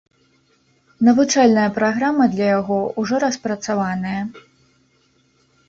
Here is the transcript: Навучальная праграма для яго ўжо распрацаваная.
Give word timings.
Навучальная 1.09 1.65
праграма 1.75 2.23
для 2.33 2.47
яго 2.59 2.79
ўжо 3.03 3.15
распрацаваная. 3.27 4.19